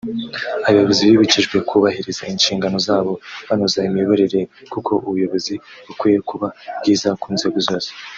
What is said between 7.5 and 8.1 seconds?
zose